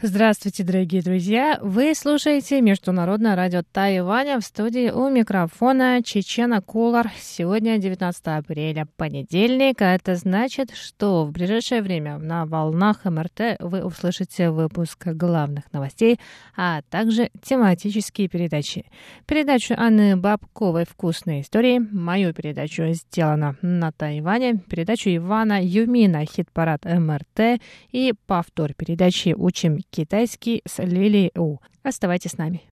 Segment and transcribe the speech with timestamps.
[0.00, 1.58] Здравствуйте, дорогие друзья!
[1.60, 7.10] Вы слушаете Международное радио Тайваня в студии у микрофона Чечена Кулар.
[7.20, 9.82] Сегодня 19 апреля, понедельник.
[9.82, 16.20] А это значит, что в ближайшее время на волнах МРТ вы услышите выпуск главных новостей,
[16.56, 18.86] а также тематические передачи.
[19.26, 27.60] Передачу Анны Бабковой «Вкусные истории», мою передачу «Сделано на Тайване», передачу Ивана Юмина «Хит-парад МРТ»
[27.90, 31.58] и повтор передачи «Учим китайский с Лилией У.
[31.82, 32.62] Оставайтесь с нами.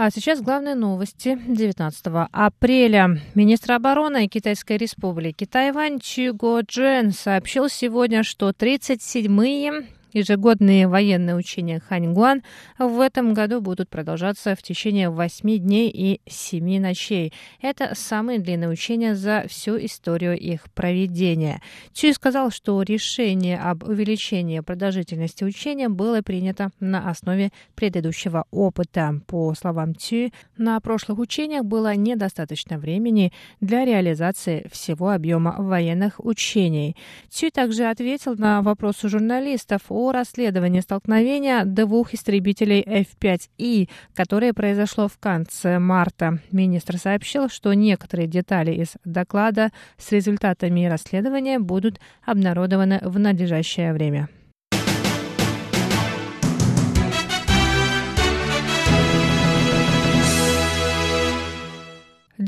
[0.00, 3.20] А сейчас главные новости 19 апреля.
[3.34, 11.80] Министр обороны Китайской республики Тайвань Чу Го Джен сообщил сегодня, что 37-е Ежегодные военные учения
[11.80, 12.42] Ханьгуан
[12.78, 17.32] в этом году будут продолжаться в течение 8 дней и 7 ночей.
[17.60, 21.60] Это самые длинные учения за всю историю их проведения.
[21.92, 29.20] Цюй сказал, что решение об увеличении продолжительности учения было принято на основе предыдущего опыта.
[29.26, 36.96] По словам Цюй, на прошлых учениях было недостаточно времени для реализации всего объема военных учений.
[37.28, 45.18] Цюй также ответил на вопросы журналистов о расследовании столкновения двух истребителей F-5И, которое произошло в
[45.18, 46.38] конце марта.
[46.52, 54.28] Министр сообщил, что некоторые детали из доклада с результатами расследования будут обнародованы в надлежащее время.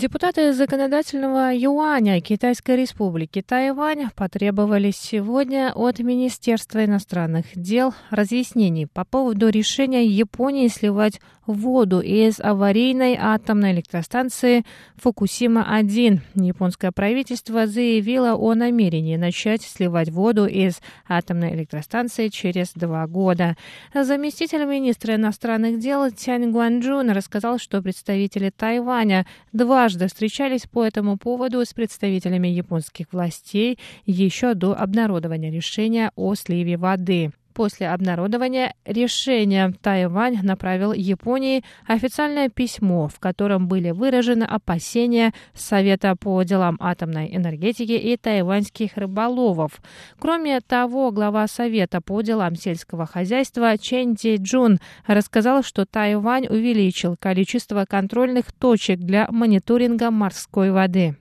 [0.01, 9.51] Депутаты законодательного юаня Китайской республики Тайвань потребовали сегодня от Министерства иностранных дел разъяснений по поводу
[9.51, 14.65] решения Японии сливать воду из аварийной атомной электростанции
[15.03, 16.21] Фукусима-1.
[16.35, 23.57] Японское правительство заявило о намерении начать сливать воду из атомной электростанции через два года.
[23.95, 31.17] Заместитель министра иностранных дел Тянь Гуанчжун рассказал, что представители Тайваня два дважды встречались по этому
[31.17, 37.33] поводу с представителями японских властей еще до обнародования решения о сливе воды.
[37.55, 46.43] После обнародования решения Тайвань направил Японии официальное письмо, в котором были выражены опасения Совета по
[46.43, 49.81] делам атомной энергетики и тайваньских рыболовов.
[50.19, 57.17] Кроме того, глава Совета по делам сельского хозяйства Чен Ди Джун рассказал, что Тайвань увеличил
[57.19, 61.17] количество контрольных точек для мониторинга морской воды.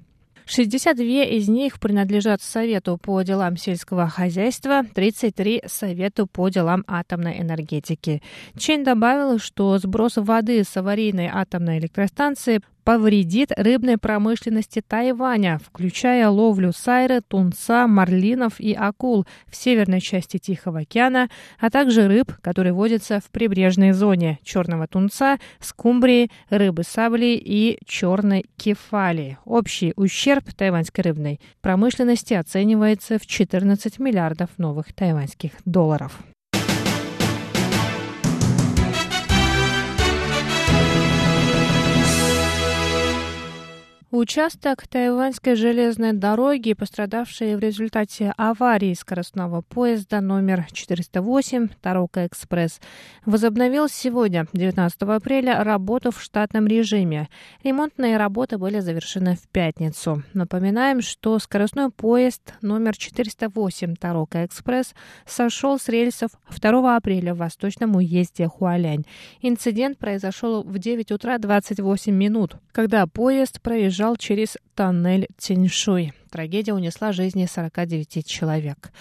[0.50, 8.24] 62 из них принадлежат Совету по делам сельского хозяйства, 33– Совету по делам атомной энергетики.
[8.58, 16.72] Чен добавил, что сброс воды с аварийной атомной электростанции повредит рыбной промышленности Тайваня, включая ловлю
[16.72, 21.30] сайры, тунца, марлинов и акул в северной части Тихого океана,
[21.60, 28.48] а также рыб, которые водятся в прибрежной зоне черного тунца, скумбрии, рыбы сабли и черной
[28.58, 29.38] кефали.
[29.46, 36.24] Общий ущерб тайваньской рыбной промышленности оценивается в 14 миллиардов новых тайваньских долларов.
[44.12, 52.82] Участок тайваньской железной дороги, пострадавший в результате аварии скоростного поезда номер 408 Тарока Экспресс,
[53.28, 57.30] возобновил сегодня, 19 апреля, работу в штатном режиме.
[57.64, 60.24] Ремонтные работы были завершены в пятницу.
[60.34, 64.96] Напоминаем, что скоростной поезд номер 408 Тарока Экспресс
[65.28, 69.06] сошел с рельсов 2 апреля в восточном уезде Хуалянь.
[69.44, 76.14] Инцидент произошел в 9 утра 28 минут, когда поезд проезжал проезжал через тоннель Тиньшуй.
[76.32, 78.92] Трагедия унесла жизни 49 человек.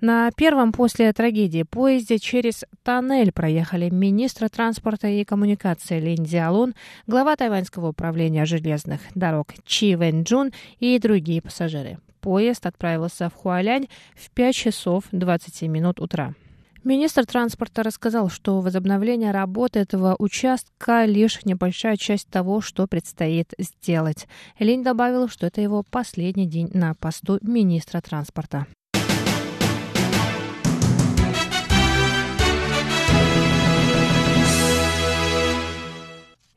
[0.00, 6.74] На первом после трагедии поезде через тоннель проехали министр транспорта и коммуникации Лин Диалун,
[7.08, 10.24] глава тайваньского управления железных дорог Чи Вэн
[10.78, 11.98] и другие пассажиры.
[12.20, 16.32] Поезд отправился в Хуалянь в 5 часов 27 минут утра.
[16.84, 24.28] Министр транспорта рассказал, что возобновление работы этого участка лишь небольшая часть того, что предстоит сделать.
[24.58, 28.66] Линь добавил, что это его последний день на посту министра транспорта.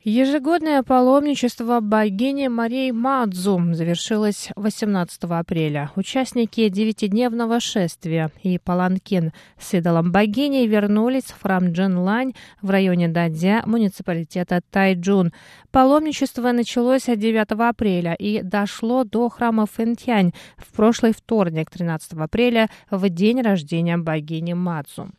[0.09, 5.91] Ежегодное паломничество богини Марии Мадзу завершилось 18 апреля.
[5.97, 13.63] Участники девятидневного шествия и паланкин с идолом богини вернулись в храм Джинлань в районе Дадзя
[13.65, 15.33] муниципалитета Тайджун.
[15.71, 23.09] Паломничество началось 9 апреля и дошло до храма Фэнтянь в прошлый вторник, 13 апреля, в
[23.09, 25.09] день рождения богини Мадзу.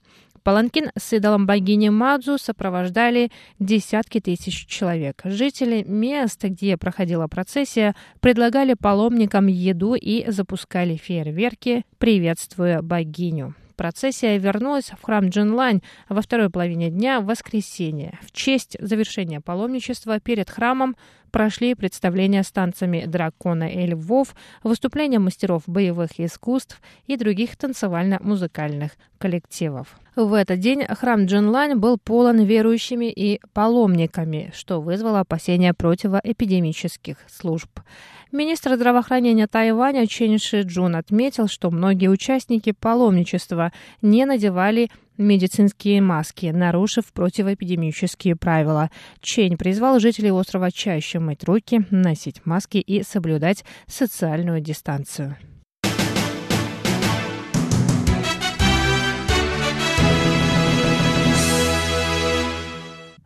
[0.48, 5.20] Паланкин с идолом богини Мадзу сопровождали десятки тысяч человек.
[5.24, 13.56] Жители мест, где проходила процессия, предлагали паломникам еду и запускали фейерверки, приветствуя богиню.
[13.76, 18.18] Процессия вернулась в храм Джинлань во второй половине дня в воскресенье.
[18.22, 20.96] В честь завершения паломничества перед храмом
[21.30, 29.98] прошли представления с танцами дракона и львов, выступления мастеров боевых искусств и других танцевально-музыкальных коллективов.
[30.18, 37.68] В этот день храм Джинлань был полон верующими и паломниками, что вызвало опасения противоэпидемических служб.
[38.32, 43.72] Министр здравоохранения Тайваня Чен Ши Джун отметил, что многие участники паломничества
[44.02, 48.90] не надевали медицинские маски, нарушив противоэпидемические правила.
[49.20, 55.36] Чень призвал жителей острова чаще мыть руки, носить маски и соблюдать социальную дистанцию.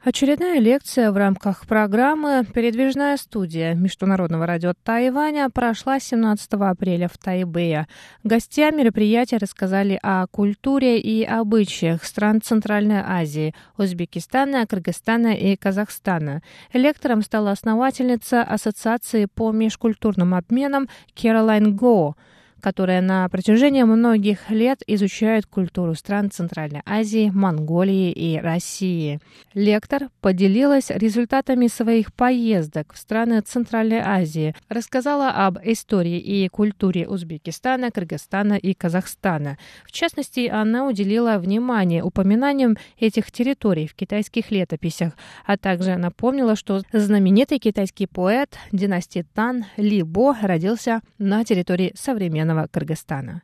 [0.05, 7.87] Очередная лекция в рамках программы «Передвижная студия» Международного радио Тайваня прошла 17 апреля в Тайбэе.
[8.25, 16.43] Гостям мероприятия рассказали о культуре и обычаях стран Центральной Азии, Узбекистана, Кыргызстана и Казахстана.
[16.73, 22.17] Лектором стала основательница Ассоциации по межкультурным обменам Керолайн Го–
[22.63, 29.19] которая на протяжении многих лет изучает культуру стран Центральной Азии, Монголии и России.
[29.53, 37.91] Лектор поделилась результатами своих поездок в страны Центральной Азии, рассказала об истории и культуре Узбекистана,
[37.91, 39.59] Кыргызстана и Казахстана.
[39.85, 46.83] В частности, она уделила внимание упоминаниям этих территорий в китайских летописях, а также напомнила, что
[46.93, 53.43] знаменитый китайский поэт династии Тан Ли Бо родился на территории современного современного Кыргызстана.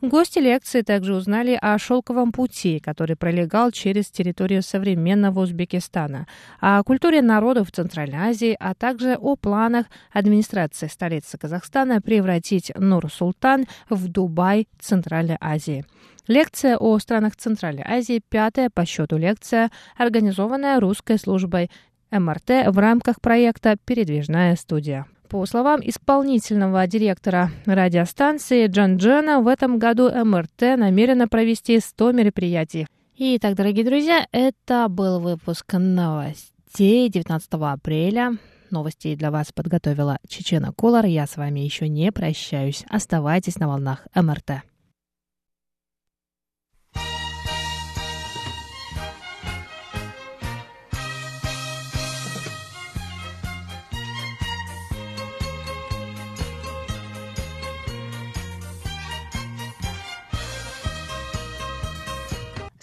[0.00, 6.26] Гости лекции также узнали о шелковом пути, который пролегал через территорию современного Узбекистана,
[6.60, 14.08] о культуре народов Центральной Азии, а также о планах администрации столицы Казахстана превратить Нур-Султан в
[14.08, 15.84] Дубай Центральной Азии.
[16.28, 21.70] Лекция о странах Центральной Азии, пятая по счету лекция, организованная русской службой
[22.10, 25.06] МРТ в рамках проекта «Передвижная студия».
[25.30, 32.88] По словам исполнительного директора радиостанции Джан Джана, в этом году МРТ намерена провести 100 мероприятий.
[33.16, 38.38] Итак, дорогие друзья, это был выпуск новостей 19 апреля.
[38.72, 41.04] Новости для вас подготовила Чечена Колор.
[41.04, 42.84] Я с вами еще не прощаюсь.
[42.88, 44.64] Оставайтесь на волнах МРТ.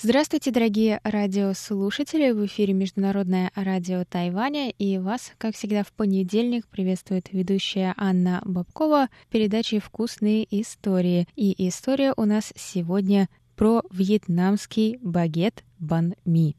[0.10, 2.32] Здравствуйте, дорогие радиослушатели!
[2.32, 9.10] В эфире Международное радио Тайваня, и вас, как всегда, в понедельник приветствует ведущая Анна Бабкова
[9.30, 11.28] передачи «Вкусные истории».
[11.36, 13.28] И история у нас сегодня
[13.58, 16.56] про вьетнамский багет бан ми.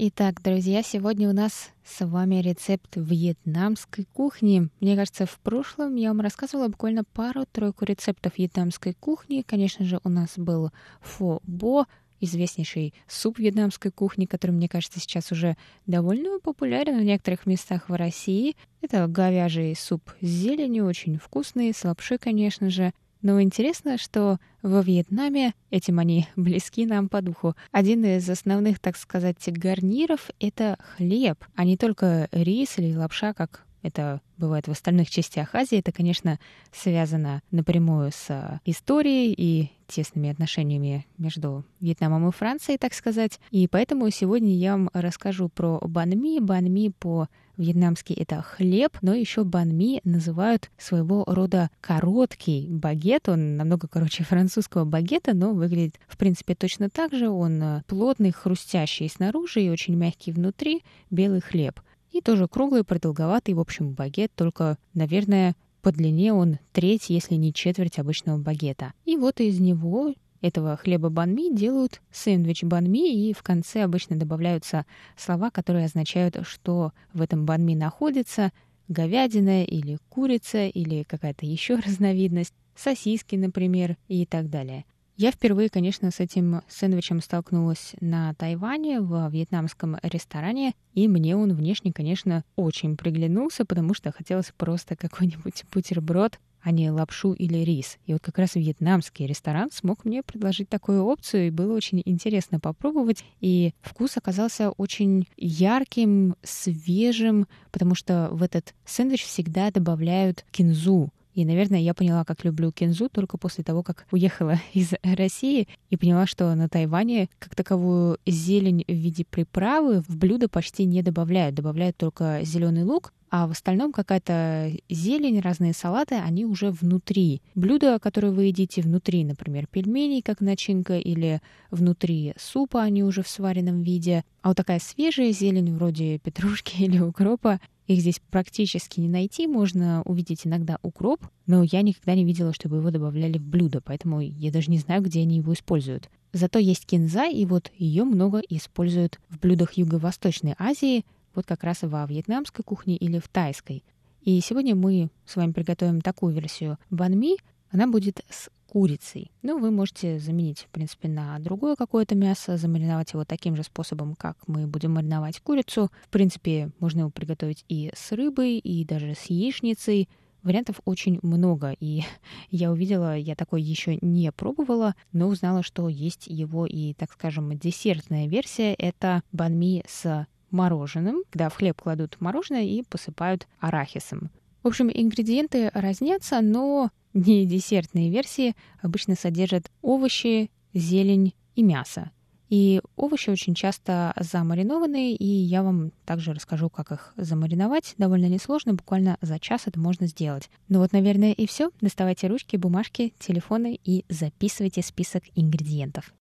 [0.00, 4.68] Итак, друзья, сегодня у нас с вами рецепт вьетнамской кухни.
[4.78, 9.42] Мне кажется, в прошлом я вам рассказывала буквально пару-тройку рецептов вьетнамской кухни.
[9.44, 11.86] Конечно же, у нас был фо бо,
[12.20, 17.94] известнейший суп вьетнамской кухни, который, мне кажется, сейчас уже довольно популярен в некоторых местах в
[17.94, 18.54] России.
[18.80, 22.92] Это говяжий суп с зеленью, очень вкусный, с лапшой, конечно же.
[23.22, 27.54] Но интересно, что во Вьетнаме этим они близки нам по духу.
[27.72, 33.64] Один из основных, так сказать, гарниров— это хлеб, а не только рис или лапша, как
[33.82, 36.38] это бывает в остальных частях Азии, это, конечно,
[36.72, 43.40] связано напрямую с историей и тесными отношениями между Вьетнамом и Францией, так сказать.
[43.50, 46.40] И поэтому сегодня я вам расскажу про банми.
[46.40, 53.28] Банми по Вьетнамский это хлеб, но еще банми называют своего рода короткий багет.
[53.28, 57.28] Он намного короче французского багета, но выглядит в принципе точно так же.
[57.28, 61.80] Он э, плотный, хрустящий снаружи и очень мягкий внутри, белый хлеб.
[62.12, 67.52] И тоже круглый, продолговатый, в общем, багет, только, наверное, по длине он треть, если не
[67.52, 68.92] четверть обычного багета.
[69.04, 74.86] И вот из него этого хлеба банми делают сэндвич банми, и в конце обычно добавляются
[75.16, 78.52] слова, которые означают, что в этом банми находится
[78.88, 84.84] говядина или курица или какая-то еще разновидность, сосиски, например, и так далее.
[85.20, 91.54] Я впервые, конечно, с этим сэндвичем столкнулась на Тайване в вьетнамском ресторане, и мне он
[91.54, 97.96] внешне, конечно, очень приглянулся, потому что хотелось просто какой-нибудь бутерброд а не лапшу или рис.
[98.04, 102.60] И вот как раз вьетнамский ресторан смог мне предложить такую опцию, и было очень интересно
[102.60, 103.24] попробовать.
[103.40, 111.08] И вкус оказался очень ярким, свежим, потому что в этот сэндвич всегда добавляют кинзу.
[111.32, 115.96] И, наверное, я поняла, как люблю кинзу только после того, как уехала из России и
[115.96, 121.54] поняла, что на Тайване как таковую зелень в виде приправы в блюдо почти не добавляют.
[121.54, 127.42] Добавляют только зеленый лук, а в остальном какая-то зелень, разные салаты, они уже внутри.
[127.54, 133.28] Блюда, которые вы едите внутри, например, пельмени как начинка или внутри супа, они уже в
[133.28, 134.24] сваренном виде.
[134.42, 140.02] А вот такая свежая зелень вроде петрушки или укропа, их здесь практически не найти, можно
[140.04, 144.52] увидеть иногда укроп, но я никогда не видела, чтобы его добавляли в блюдо, поэтому я
[144.52, 146.10] даже не знаю, где они его используют.
[146.34, 151.04] Зато есть кинза, и вот ее много используют в блюдах Юго-Восточной Азии—
[151.34, 153.84] вот как раз во вьетнамской кухне или в тайской.
[154.22, 157.36] И сегодня мы с вами приготовим такую версию банми.
[157.70, 159.30] Она будет с курицей.
[159.42, 164.14] Ну, вы можете заменить, в принципе, на другое какое-то мясо, замариновать его таким же способом,
[164.14, 165.90] как мы будем мариновать курицу.
[166.04, 170.08] В принципе, можно его приготовить и с рыбой, и даже с яичницей.
[170.42, 172.02] Вариантов очень много, и
[172.50, 177.56] я увидела, я такой еще не пробовала, но узнала, что есть его и, так скажем,
[177.58, 178.74] десертная версия.
[178.74, 184.30] Это банми с мороженым, когда в хлеб кладут мороженое и посыпают арахисом.
[184.62, 192.10] В общем, ингредиенты разнятся, но не десертные версии обычно содержат овощи, зелень и мясо.
[192.48, 197.94] И овощи очень часто замаринованные, и я вам также расскажу, как их замариновать.
[197.98, 200.48] Довольно несложно, буквально за час это можно сделать.
[200.68, 201.70] Ну вот, наверное, и все.
[201.80, 206.14] Доставайте ручки, бумажки, телефоны и записывайте список ингредиентов.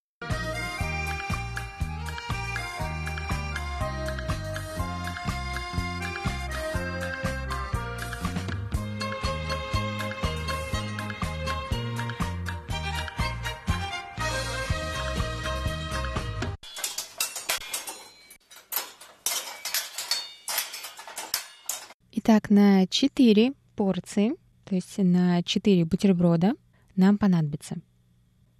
[22.30, 24.34] Итак, на 4 порции,
[24.66, 26.56] то есть на 4 бутерброда,
[26.98, 27.78] нам понадобится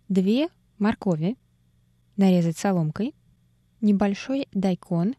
[0.08, 0.48] 2
[0.80, 1.36] моркови,
[2.16, 3.14] нарезать соломкой,
[3.82, 5.16] небольшой дайкон,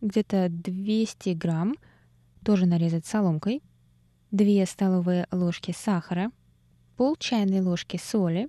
[0.00, 1.74] где-то 200 грамм,
[2.42, 3.62] тоже нарезать соломкой,
[4.30, 6.32] 2 столовые ложки сахара,
[6.96, 8.48] пол чайной ложки соли,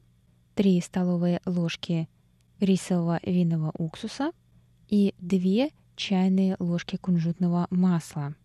[0.56, 2.08] 3 столовые ложки
[2.62, 4.32] рисового винного уксуса
[4.88, 8.34] и 2 чайные ложки кунжутного масла–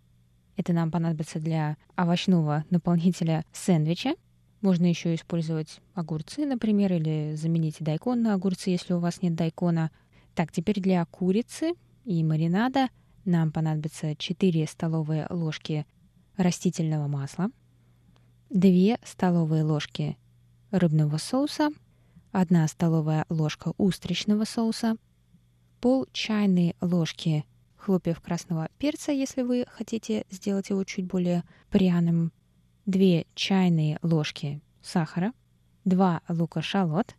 [0.57, 4.15] это нам понадобится для овощного наполнителя сэндвича.
[4.63, 9.91] Можно еще использовать огурцы, например, или заменить дайкон на огурцы, если у вас нет дайкона.
[10.35, 11.73] Так, теперь для курицы
[12.05, 12.89] и маринада
[13.25, 15.87] нам понадобится 4 столовые ложки
[16.37, 17.51] растительного масла,
[18.51, 20.17] 2 столовые ложки
[20.71, 21.71] рыбного соуса,
[22.33, 24.97] 1 столовая ложка устричного соуса,
[25.81, 27.45] пол чайной ложки
[27.87, 32.33] хлопьев красного перца, если вы хотите сделать его чуть более пряным,
[32.87, 35.33] 2 чайные ложки сахара,
[35.85, 37.15] 2 лука-шалот,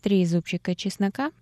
[0.00, 1.32] 3 зубчика чеснока,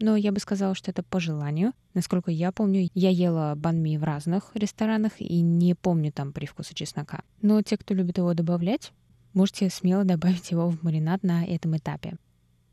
[0.00, 1.74] но я бы сказала, что это по желанию.
[1.94, 7.22] Насколько я помню, я ела банми в разных ресторанах и не помню там привкуса чеснока.
[7.40, 8.92] Но те, кто любит его добавлять,
[9.32, 12.16] можете смело добавить его в маринад на этом этапе.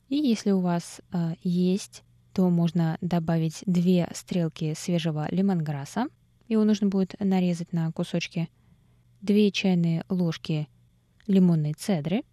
[0.07, 2.01] И если у вас э, есть
[2.33, 6.07] то можно добавить две стрелки свежего лимонграсса.
[6.48, 8.50] Его нужно будет нарезать на кусочки.
[9.21, 10.67] две чайные ложки
[11.27, 12.24] лимонной цедры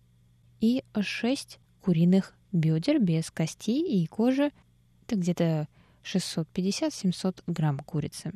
[0.61, 4.53] и 6 куриных бедер без костей и кожи.
[5.07, 5.69] Это где-то
[6.05, 8.33] 650-700 грамм курицы.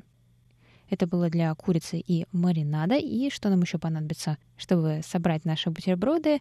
[0.88, 2.96] Это было для курицы и маринада.
[2.96, 6.40] И что нам еще понадобится, чтобы собрать наши бутерброды?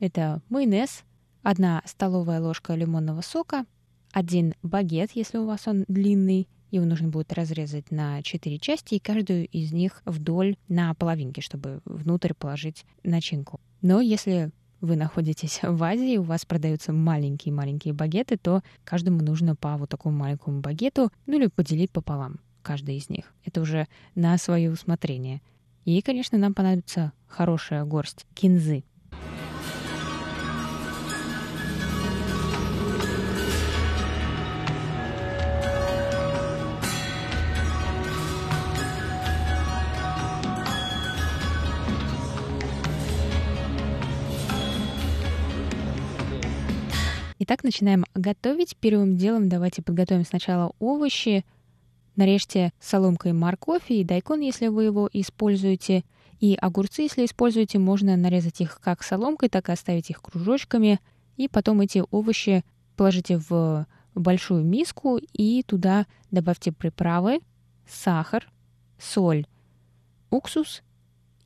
[0.00, 1.04] Это майонез,
[1.42, 3.66] одна столовая ложка лимонного сока,
[4.12, 9.00] один багет, если у вас он длинный, его нужно будет разрезать на четыре части, и
[9.00, 13.60] каждую из них вдоль на половинке, чтобы внутрь положить начинку.
[13.82, 14.50] Но если
[14.80, 20.16] вы находитесь в Азии, у вас продаются маленькие-маленькие багеты, то каждому нужно по вот такому
[20.16, 23.32] маленькому багету, ну или поделить пополам каждый из них.
[23.44, 25.40] Это уже на свое усмотрение.
[25.84, 28.84] И, конечно, нам понадобится хорошая горсть кинзы.
[47.50, 48.76] Итак, начинаем готовить.
[48.76, 51.44] Первым делом давайте подготовим сначала овощи.
[52.14, 56.04] Нарежьте соломкой морковь и дайкон, если вы его используете.
[56.38, 61.00] И огурцы, если используете, можно нарезать их как соломкой, так и оставить их кружочками.
[61.36, 62.64] И потом эти овощи
[62.94, 67.40] положите в большую миску и туда добавьте приправы,
[67.84, 68.48] сахар,
[68.96, 69.44] соль,
[70.30, 70.82] уксус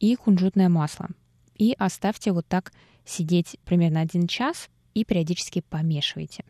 [0.00, 1.08] и кунжутное масло.
[1.56, 2.74] И оставьте вот так
[3.06, 6.44] сидеть примерно один час и периодически помешивайте.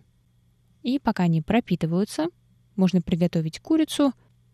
[0.82, 2.28] И пока они пропитываются,
[2.76, 4.12] можно приготовить курицу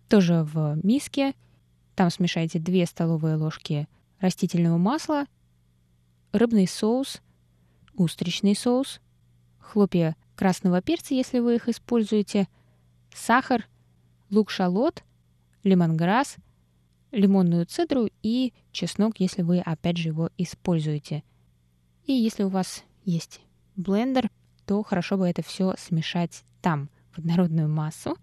[0.09, 1.35] тоже в миске.
[1.97, 3.89] Там смешайте 2 столовые ложки
[4.21, 5.27] растительного масла,
[6.33, 7.21] рыбный соус,
[7.95, 9.01] устричный соус,
[9.59, 12.49] хлопья красного перца, если вы их используете,
[13.13, 13.69] сахар,
[14.31, 15.03] лук-шалот,
[15.65, 16.37] лимонграсс,
[17.11, 21.25] лимонную цедру и чеснок, если вы опять же его используете.
[22.05, 23.41] И если у вас есть
[23.81, 24.31] блендер,
[24.67, 28.17] то хорошо бы это все смешать там, в однородную массу.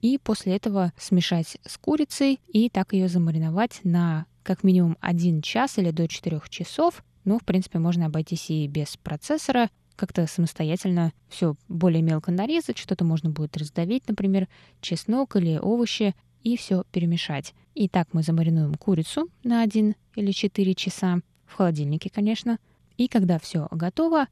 [0.00, 5.78] И после этого смешать с курицей и так ее замариновать на как минимум 1 час
[5.78, 7.04] или до 4 часов.
[7.24, 13.04] Ну, в принципе, можно обойтись и без процессора, как-то самостоятельно все более мелко нарезать, что-то
[13.04, 14.48] можно будет раздавить, например,
[14.80, 16.14] чеснок или овощи,
[16.44, 17.52] и все перемешать.
[17.74, 22.58] И так мы замаринуем курицу на 1 или 4 часа, в холодильнике, конечно.
[22.96, 24.28] И когда все готово,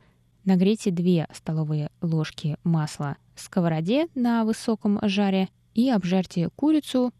[0.46, 7.12] Нагрейте 2 столовые ложки масла в сковороде на высоком жаре и обжарьте курицу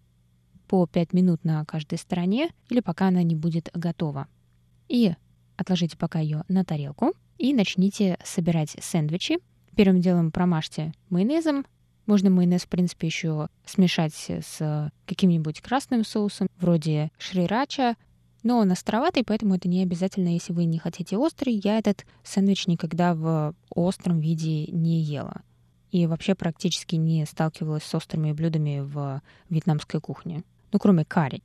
[0.68, 4.28] по 5 минут на каждой стороне или пока она не будет готова.
[4.88, 5.12] И
[5.56, 9.38] отложите пока ее на тарелку и начните собирать сэндвичи.
[9.74, 11.66] Первым делом промажьте майонезом.
[12.06, 17.96] Можно майонез, в принципе, еще смешать с каким-нибудь красным соусом, вроде шрирача,
[18.46, 21.60] но он островатый, поэтому это не обязательно, если вы не хотите острый.
[21.64, 25.42] Я этот сэндвич никогда в остром виде не ела.
[25.90, 30.44] И вообще практически не сталкивалась с острыми блюдами в вьетнамской кухне.
[30.70, 31.42] Ну, кроме карри.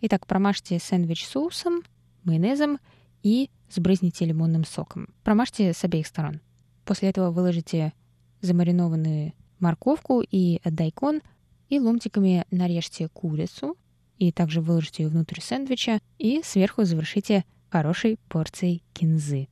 [0.00, 1.82] Итак, промажьте сэндвич соусом,
[2.24, 2.80] майонезом
[3.22, 5.10] и сбрызните лимонным соком.
[5.22, 6.40] Промажьте с обеих сторон.
[6.84, 7.92] После этого выложите
[8.40, 11.20] замаринованную морковку и дайкон
[11.68, 13.76] и ломтиками нарежьте курицу,
[14.22, 19.48] и также выложите ее внутрь сэндвича и сверху завершите хорошей порцией кинзы.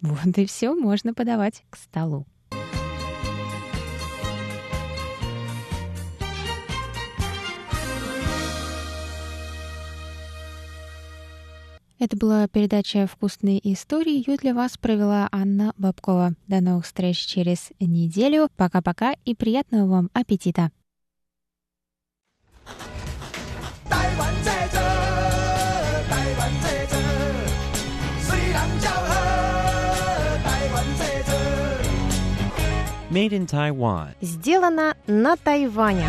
[0.00, 2.26] Вот и все, можно подавать к столу.
[11.98, 14.22] Это была передача «Вкусные истории».
[14.26, 16.34] Ее для вас провела Анна Бабкова.
[16.48, 18.48] До новых встреч через неделю.
[18.56, 20.70] Пока-пока и приятного вам аппетита!
[33.14, 34.08] Made in Taiwan.
[34.20, 36.08] Сделано на Тайване.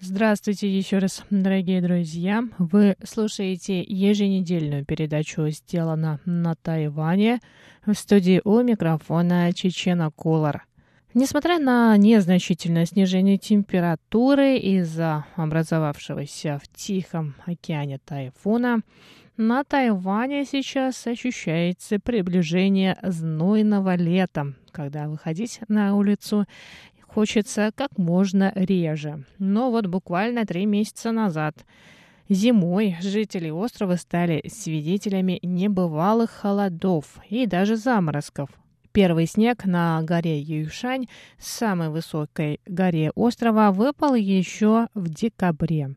[0.00, 2.42] Здравствуйте еще раз, дорогие друзья.
[2.58, 7.40] Вы слушаете еженедельную передачу «Сделано на Тайване»
[7.86, 10.66] в студии у микрофона Чечена Колор.
[11.12, 18.82] Несмотря на незначительное снижение температуры из-за образовавшегося в Тихом океане тайфуна,
[19.36, 26.46] на Тайване сейчас ощущается приближение знойного лета, когда выходить на улицу
[27.02, 29.24] хочется как можно реже.
[29.38, 31.56] Но вот буквально три месяца назад
[32.28, 38.50] Зимой жители острова стали свидетелями небывалых холодов и даже заморозков,
[38.92, 41.06] Первый снег на горе Юйшань,
[41.38, 45.94] самой высокой горе острова, выпал еще в декабре.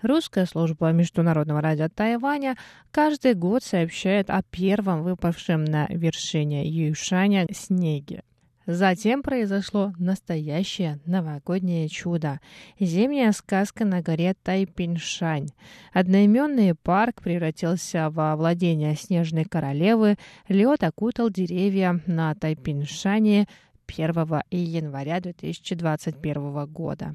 [0.00, 2.56] Русская служба Международного радио Тайваня
[2.92, 8.22] каждый год сообщает о первом выпавшем на вершине Юйшаня снеге.
[8.66, 12.40] Затем произошло настоящее новогоднее чудо.
[12.80, 15.50] Зимняя сказка на горе Тайпиншань.
[15.92, 20.16] Одноименный парк превратился во владение снежной королевы.
[20.48, 23.46] Лед окутал деревья на Тайпиншане
[23.86, 24.12] 1
[24.50, 27.14] января 2021 года.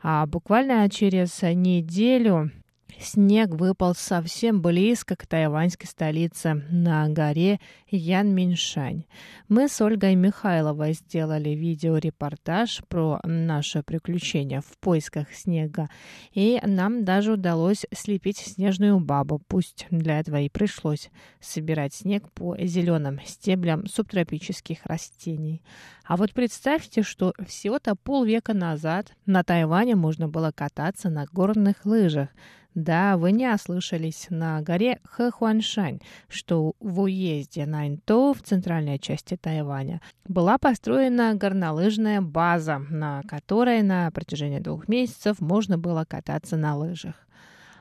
[0.00, 2.52] А буквально через неделю
[3.00, 9.04] Снег выпал совсем близко к тайваньской столице, на горе Янминшань.
[9.48, 15.88] Мы с Ольгой Михайловой сделали видеорепортаж про наше приключение в поисках снега,
[16.32, 22.56] и нам даже удалось слепить снежную бабу, пусть для этого и пришлось собирать снег по
[22.58, 25.62] зеленым стеблям субтропических растений.
[26.04, 32.28] А вот представьте, что всего-то полвека назад на Тайване можно было кататься на горных лыжах.
[32.74, 40.00] Да, вы не ослышались, на горе Хэхуаншань, что в уезде Наньто в центральной части Тайваня,
[40.26, 47.14] была построена горнолыжная база, на которой на протяжении двух месяцев можно было кататься на лыжах.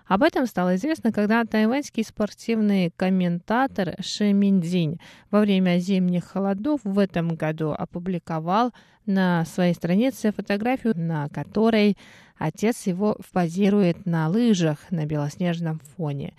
[0.06, 5.00] Об этом стало известно, когда тайваньский спортивный комментатор Ши Миндзинь
[5.32, 8.74] во время зимних холодов в этом году опубликовал
[9.06, 11.98] на своей странице фотографию, на которой
[12.38, 16.34] отец его позирует на лыжах на белоснежном фоне.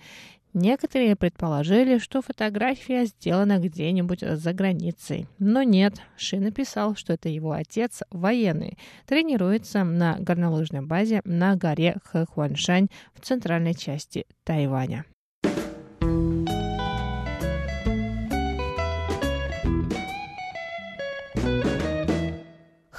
[0.55, 5.27] Некоторые предположили, что фотография сделана где-нибудь за границей.
[5.37, 11.97] Но нет, Ши написал, что это его отец, военный, тренируется на горнолыжной базе на горе
[12.05, 15.03] Хэхуаншань в центральной части Тайваня.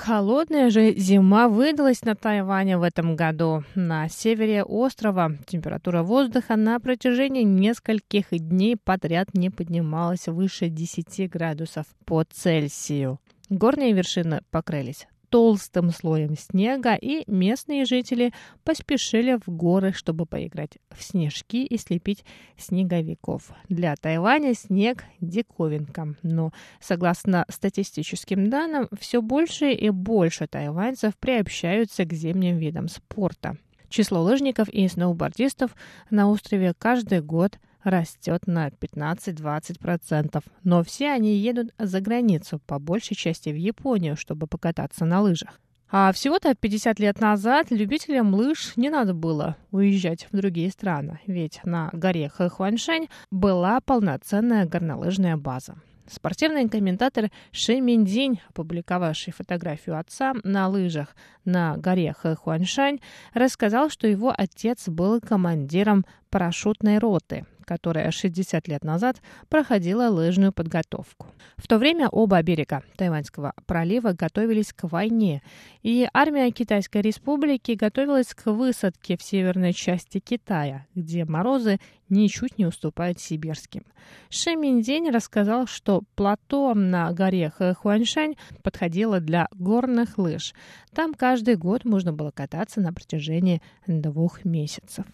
[0.07, 3.65] Холодная же зима выдалась на Тайване в этом году.
[3.75, 11.87] На севере острова температура воздуха на протяжении нескольких дней подряд не поднималась выше 10 градусов
[12.05, 13.19] по Цельсию.
[13.49, 18.33] Горные вершины покрылись толстым слоем снега, и местные жители
[18.65, 22.25] поспешили в горы, чтобы поиграть в снежки и слепить
[22.57, 23.51] снеговиков.
[23.69, 32.13] Для Тайваня снег– диковинка, но, согласно статистическим данным, все больше и больше тайваньцев приобщаются к
[32.13, 33.57] зимним видам спорта.
[33.89, 35.75] Число лыжников и сноубордистов
[36.11, 40.43] на острове каждый год растет на 15-20%.
[40.65, 45.61] Но все они едут за границу, по большей части в Японию, чтобы покататься на лыжах.
[45.89, 51.61] А всего-то 50 лет назад любителям лыж не надо было уезжать в другие страны, ведь
[51.63, 55.77] на горе Хэхуаншань была полноценная горнолыжная база.
[56.09, 63.01] Спортивный комментатор Ши Миндзинь, опубликовавший фотографию отца на лыжах на горе Хэхуаншань,
[63.33, 71.27] рассказал, что его отец был командиром парашютной роты, которая 60 лет назад проходила лыжную подготовку.
[71.57, 75.43] В то время оба берега Тайваньского пролива готовились к войне,
[75.83, 82.67] и армия Китайской республики готовилась к высадке в северной части Китая, где морозы ничуть не
[82.67, 83.83] уступают сибирским.
[84.31, 90.55] Ши Миндень рассказал, что плато на горе Хуаншань подходило для горных лыж.
[90.95, 95.05] Там каждый год можно было кататься на протяжении двух месяцев.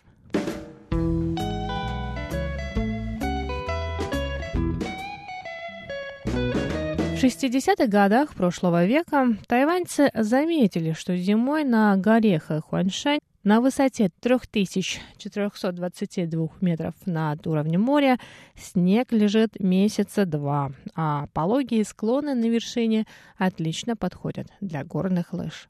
[7.23, 16.49] В 60-х годах прошлого века тайваньцы заметили, что зимой на горе Хуаншань на высоте 3422
[16.61, 18.19] метров над уровнем моря
[18.57, 23.07] снег лежит месяца два, а пологие склоны на вершине
[23.39, 25.69] отлично подходят для горных лыж.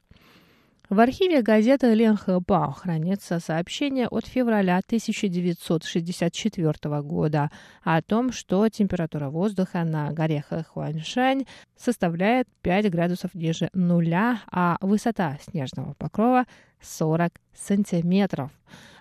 [0.93, 7.49] В архиве газеты Ленхэбао хранится сообщение от февраля 1964 года
[7.83, 15.39] о том, что температура воздуха на горе Хуаншань составляет 5 градусов ниже нуля, а высота
[15.41, 16.45] снежного покрова
[16.83, 18.51] 40 сантиметров.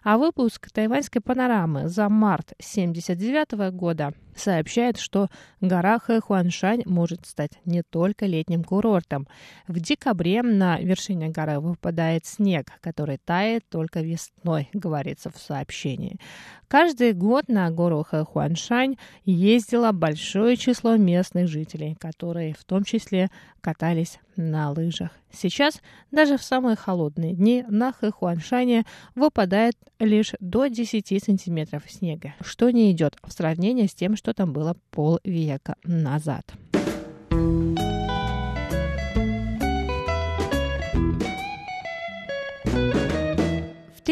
[0.04, 5.28] А выпуск тайваньской панорамы за март 1979 года сообщает, что
[5.60, 9.28] гора Хэхуаншань может стать не только летним курортом.
[9.68, 16.18] В декабре на вершине горы выпадает снег, который тает только весной, говорится в сообщении.
[16.66, 23.28] Каждый год на гору Хэхуаншань ездило большое число местных жителей, которые в том числе
[23.60, 25.10] катались на лыжах.
[25.32, 32.70] Сейчас даже в самые холодные дни на Хэхуаншане выпадает лишь до 10 сантиметров снега, что
[32.70, 36.52] не идет в сравнение с тем, что там было полвека назад.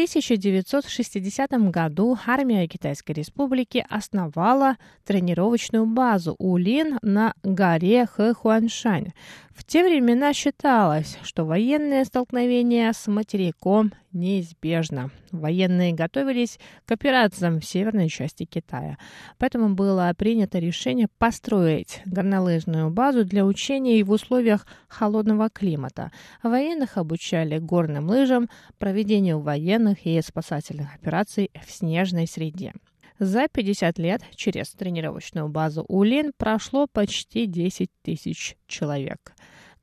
[0.01, 9.11] 1960 году армия Китайской Республики основала тренировочную базу Улин на горе Хэхуаншань.
[9.53, 15.11] В те времена считалось, что военные столкновения с материком неизбежно.
[15.31, 18.97] Военные готовились к операциям в северной части Китая.
[19.37, 26.11] Поэтому было принято решение построить горнолыжную базу для учений в условиях холодного климата.
[26.43, 32.73] Военных обучали горным лыжам, проведению военных и спасательных операций в снежной среде.
[33.19, 39.33] За 50 лет через тренировочную базу Улин прошло почти 10 тысяч человек.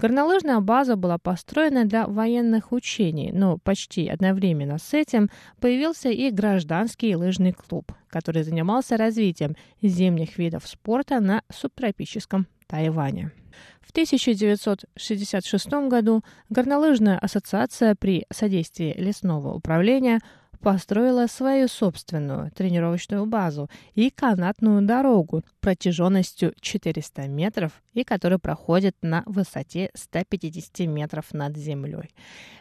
[0.01, 7.17] Горнолыжная база была построена для военных учений, но почти одновременно с этим появился и гражданский
[7.17, 13.33] лыжный клуб, который занимался развитием зимних видов спорта на субтропическом Тайване.
[13.81, 20.21] В 1966 году Горнолыжная ассоциация при содействии лесного управления
[20.61, 29.23] построила свою собственную тренировочную базу и канатную дорогу протяженностью 400 метров и которая проходит на
[29.27, 32.11] высоте 150 метров над землей.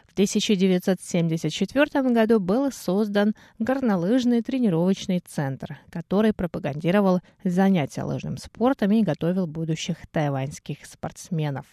[0.06, 9.46] В 1974 году был создан горнолыжный тренировочный центр, который пропагандировал занятия лыжным спортом и готовил
[9.46, 11.66] будущих тайваньских спортсменов.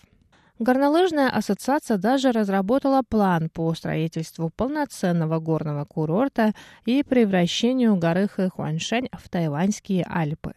[0.57, 6.53] Горнолыжная ассоциация даже разработала план по строительству полноценного горного курорта
[6.85, 10.53] и превращению горы Хэхуаншань в тайваньские Альпы.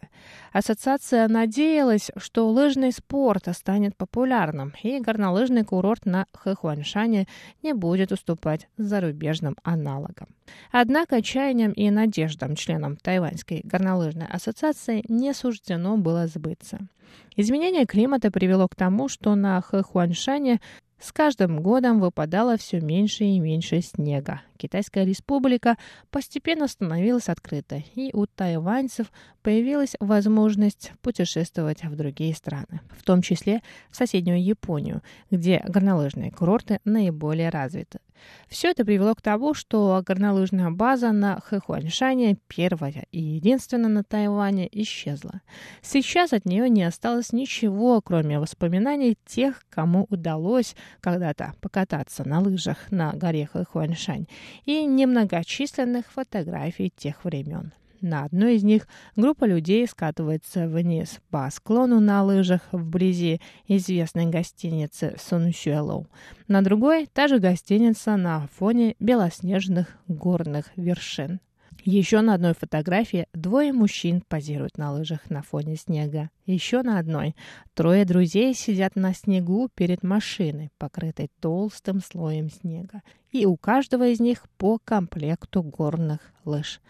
[0.53, 7.27] Ассоциация надеялась, что лыжный спорт станет популярным, и горнолыжный курорт на Хэхуаншане
[7.61, 10.29] не будет уступать зарубежным аналогам.
[10.71, 16.87] Однако чаяниям и надеждам членам Тайваньской горнолыжной ассоциации не суждено было сбыться.
[17.35, 20.59] Изменение климата привело к тому, что на Хэхуаншане
[20.99, 24.41] с каждым годом выпадало все меньше и меньше снега.
[24.57, 25.77] Китайская республика
[26.11, 33.61] постепенно становилась открытой, и у тайваньцев появилась возможность путешествовать в другие страны, в том числе
[33.89, 37.99] в соседнюю Японию, где горнолыжные курорты наиболее развиты.
[38.47, 44.67] Все это привело к тому, что горнолыжная база на Хэхуаньшане, первая и единственная на Тайване,
[44.71, 45.41] исчезла.
[45.81, 52.91] Сейчас от нее не осталось ничего, кроме воспоминаний тех, кому удалось когда-то покататься на лыжах
[52.91, 54.27] на горе Хэхуаньшань
[54.65, 57.73] и немногочисленных фотографий тех времен.
[58.01, 65.15] На одной из них группа людей скатывается вниз по склону на лыжах вблизи известной гостиницы
[65.19, 66.07] Сунсюэлоу.
[66.47, 71.41] На другой– та же гостиница на фоне белоснежных горных вершин.
[71.85, 76.29] Еще на одной фотографии двое мужчин позируют на лыжах на фоне снега.
[76.45, 77.35] Еще на одной
[77.73, 83.01] трое друзей сидят на снегу перед машиной, покрытой толстым слоем снега.
[83.31, 86.81] И у каждого из них по комплекту горных лыж.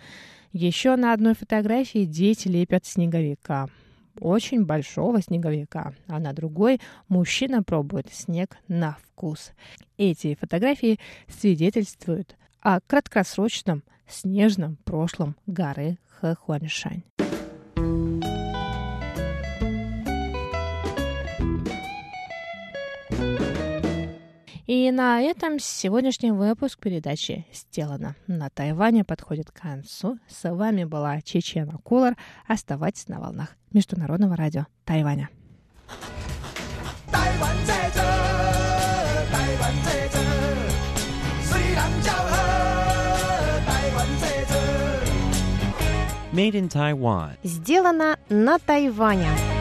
[0.51, 3.67] Еще на одной фотографии дети лепят снеговика.
[4.19, 9.51] Очень большого снеговика, а на другой мужчина пробует снег на вкус.
[9.97, 17.03] Эти фотографии свидетельствуют о краткосрочном снежном прошлом горы Хэхуаншань.
[24.69, 28.15] И на этом сегодняшний выпуск передачи сделано.
[28.27, 30.19] На Тайване подходит к концу.
[30.27, 32.15] С вами была Чечена Кулар.
[32.47, 35.31] Оставайтесь на волнах Международного радио Тайваня.
[46.31, 47.31] Made in Taiwan.
[47.41, 49.58] Сделано на Тайване.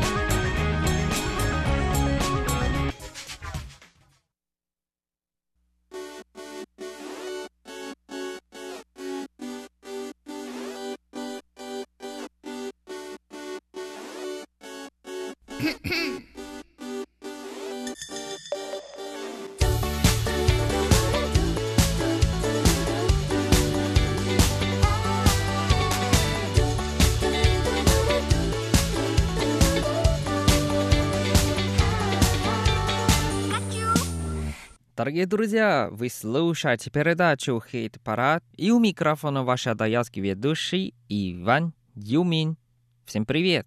[34.97, 42.57] Дорогие друзья, вы слушаете передачу «Хит-парад» и у микрофона ваш адаялский ведущий Иван Юмин.
[43.07, 43.67] Всем привет!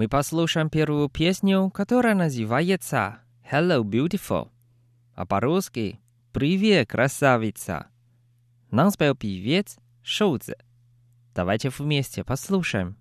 [0.00, 3.18] Мы послушаем первую песню, которая называется
[3.52, 4.48] «Hello, Beautiful».
[5.14, 6.00] а по-русски
[6.32, 7.88] «Привет, красавица».
[8.70, 10.56] Нам спел певец Шоудзе.
[11.34, 12.96] Давайте вместе послушаем.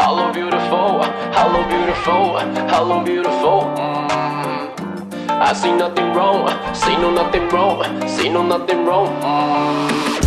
[0.00, 1.04] Hello, beautiful.
[1.32, 2.40] Hello, beautiful.
[2.68, 3.93] Hello, beautiful.
[5.33, 5.33] Mm.
[5.33, 6.47] I see nothing wrong.
[6.73, 7.83] See no nothing wrong.
[8.07, 9.07] See no nothing wrong.
[9.21, 10.19] Mm.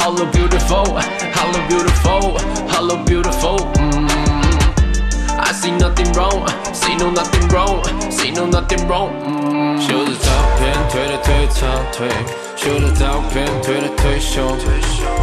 [0.00, 0.86] Hello, beautiful.
[1.34, 2.38] Hello, beautiful.
[2.68, 3.58] Hello, beautiful.
[3.76, 4.08] Mm.
[5.38, 6.46] I see nothing wrong.
[6.72, 7.82] See no nothing wrong.
[8.10, 9.10] See no nothing wrong.
[9.24, 9.78] Mm.
[9.80, 12.08] 秀着照片推的推长腿，
[12.56, 14.58] 秀着照片推的推胸，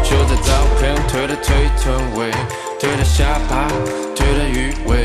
[0.04, 2.32] 秀着照片推的推臀围，
[2.80, 3.68] 推的下巴，
[4.21, 5.05] 推的鱼尾。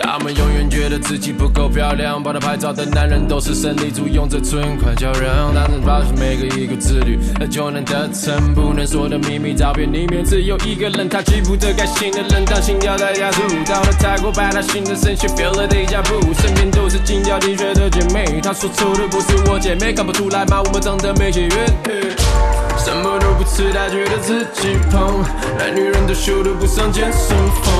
[0.00, 8.54] 他们永远觉得自己不够漂亮，帮他拍照的男人都是胜利组，用着存款叫人，但是保持每个一个自律，那就能得逞。
[8.54, 13.42] 不能说的秘密，照片里面只有一个人，他记不得该醒的人，当心跳在加速。
[13.66, 20.62] 到了泰国拍他新的神学，feel 了 deja vu，身边都是金角地穴的姐妹，她说丑的不是我姐妹，看不出来吗？
[20.64, 22.55] 我们长得没血缘。
[22.86, 25.18] 什么都不吃，他觉得自己胖。
[25.58, 27.74] 男女人都秀得不上健身房。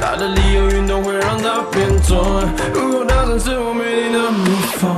[0.00, 2.18] 他的理由运动会让他变壮。
[2.72, 4.46] 如果他真是我美丽的模
[4.78, 4.88] 仿。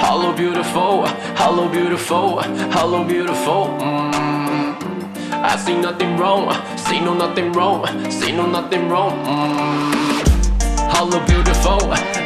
[0.00, 3.68] Hello beautiful, hello beautiful, hello beautiful.
[5.30, 9.12] I see nothing wrong, see no nothing wrong, see no nothing wrong.
[9.26, 9.92] Mm.
[10.88, 11.80] Hello beautiful,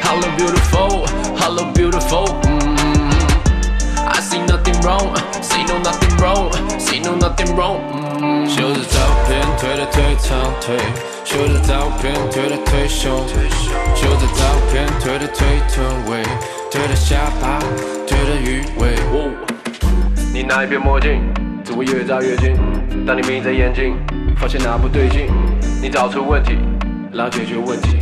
[0.05, 1.05] hello beautiful,
[1.37, 2.56] hello beautiful.
[4.09, 7.81] I see nothing wrong, see no nothing wrong, see no nothing wrong.
[8.21, 8.49] Mm.
[8.49, 10.79] 秀着照片推的推长腿，
[11.25, 13.27] 秀着照片推的推胸，
[13.95, 16.23] 秀着照片推的推臀围，
[16.71, 17.59] 推的下巴，
[18.07, 18.95] 推的鱼尾。
[19.13, 19.31] 哦
[20.33, 21.23] 你那一片墨镜，
[21.65, 22.55] 只会越照越近。
[23.07, 23.97] 当你眯着眼睛，
[24.37, 25.29] 发现哪不对劲，
[25.83, 26.59] 你找出问题，
[27.17, 27.97] 老解决问题。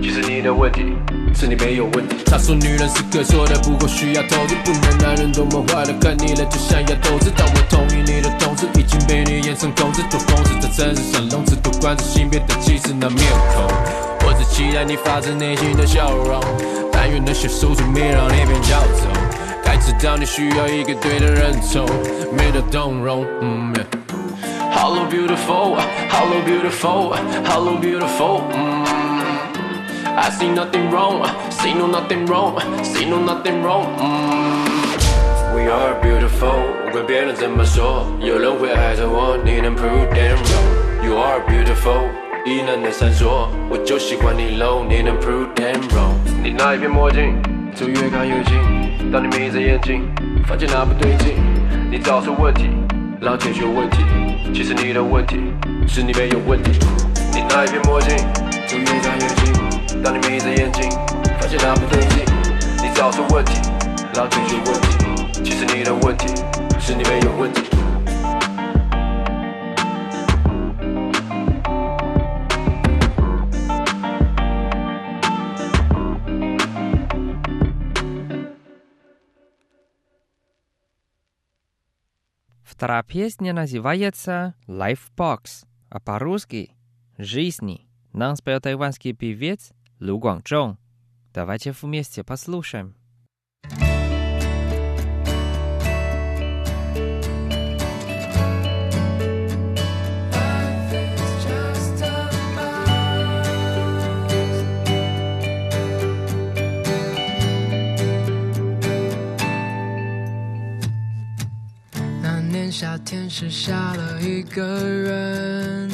[0.00, 0.94] 其实你的问题
[1.34, 2.16] 是你没有问题。
[2.24, 7.32] 他说女人是可说的，不过需要投资，不能男人多么坏的，看腻了就想要投资。
[7.36, 13.66] 但我同意你的同志已经被你眼神控制，做公司在城市上笼子，都关着性别的歧视那面孔。
[14.24, 16.40] 我只期待你发自内心的笑容，
[16.92, 19.10] 但愿那些手术没让你变骄纵。
[19.64, 21.84] 该知道你需要一个对的人宠，
[22.36, 23.26] 没得动容。
[23.42, 23.74] 嗯
[24.69, 24.71] yeah.
[24.73, 25.75] Hello beautiful,
[26.09, 27.13] hello beautiful,
[27.45, 28.41] hello beautiful.
[28.51, 28.85] Mm.
[30.17, 33.85] I see nothing wrong, see no nothing wrong, see no nothing wrong.
[33.97, 35.55] Mm.
[35.55, 36.55] We are beautiful，
[36.87, 42.09] 无管别人怎么说，有人会爱着我，你能 prove them wrong。You are beautiful，
[42.45, 46.15] 异能的闪烁，我就喜欢你 low，你能 prove them wrong。
[46.43, 47.41] 你那一片墨镜，
[47.75, 49.11] 就越看越近。
[49.11, 50.03] 当你眯着眼睛，
[50.45, 51.35] 发现哪不对劲，
[51.89, 52.69] 你找出问题，
[53.21, 54.03] 然后解决问题。
[54.52, 55.36] 其实你的问题
[55.86, 56.72] 是你没有问题。
[57.32, 58.16] 你那一片墨镜，
[58.66, 60.02] 就越长越近。
[60.02, 60.90] 当你眯着眼睛，
[61.40, 62.24] 发现哪不对劲，
[62.82, 63.54] 你找出问题，
[64.14, 65.42] 然后解决问题。
[65.44, 66.26] 其实你的问题
[66.78, 67.62] 是你没有问题。
[82.80, 86.70] Вторая песня называется Lifebox, а по-русски
[87.18, 87.86] «Жизни».
[88.14, 90.78] Нам спел тайванский певец Лу Гуанчжоу.
[91.34, 92.96] Давайте вместе послушаем.
[112.70, 115.90] 夏天是下了一个人，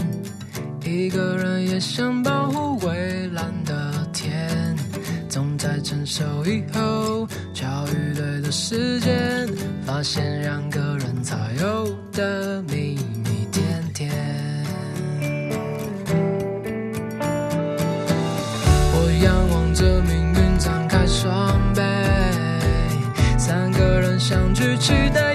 [0.85, 4.77] 一个人也想保护蔚蓝的天，
[5.27, 9.49] 总在成熟以后巧遇对的时间，
[9.87, 14.13] 发现两个人才有的秘密甜甜。
[18.93, 21.81] 我仰望着命运张开双臂，
[23.39, 25.26] 三个人相聚，期待。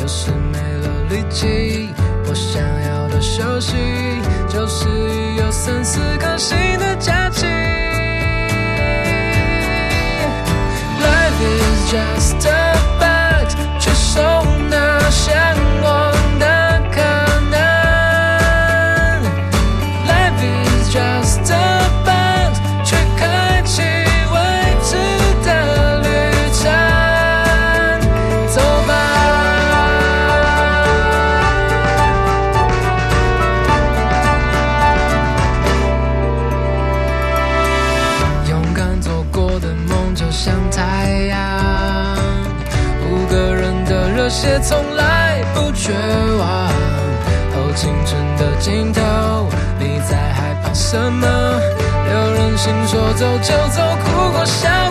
[0.00, 1.90] 有时没了力气，
[2.28, 3.76] 我想要的休息，
[4.48, 4.88] 就是
[5.36, 7.46] 有三四颗星的假期。
[10.98, 12.25] Life is just
[50.88, 51.26] 什么？
[51.26, 54.85] 有人心说走就走，哭过笑。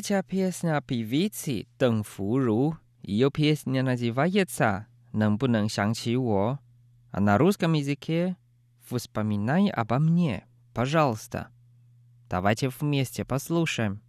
[0.00, 2.74] Trzecia pieśnia piwicy Deng Furu.
[3.02, 6.58] Ее песня называется «能不能想起我?»
[7.10, 8.38] А на русском языке
[8.88, 11.48] «Вспоминай обо мне, пожалуйста».
[12.30, 14.00] Давайте вместе послушаем.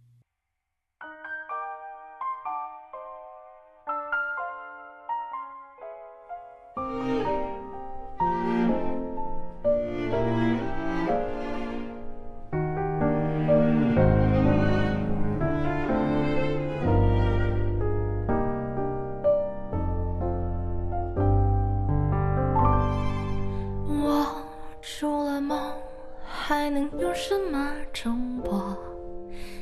[27.24, 28.76] 什么重播？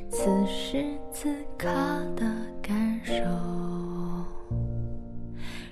[0.08, 0.82] 此时
[1.12, 1.68] 此刻
[2.16, 2.24] 的
[2.62, 3.12] 感受，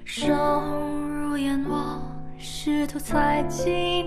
[0.04, 1.98] 收入眼窝，
[2.38, 3.97] 试图采集。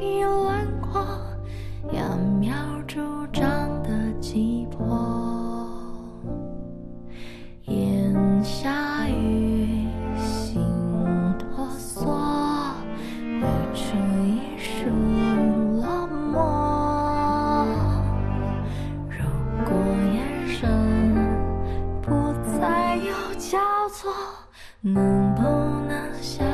[23.92, 24.14] 错，
[24.80, 25.42] 能不
[25.88, 26.46] 能想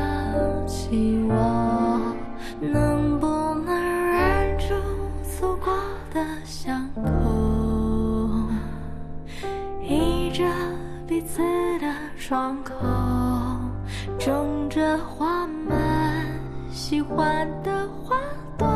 [0.67, 2.15] 起我？
[2.59, 3.27] 能不
[3.63, 4.73] 能忍住
[5.39, 5.71] 走过
[6.11, 7.01] 的巷口，
[9.83, 10.43] 倚着
[11.07, 11.43] 彼此
[11.79, 12.73] 的窗口，
[14.17, 16.25] 种着花满
[16.71, 18.17] 喜欢的花
[18.57, 18.67] 朵。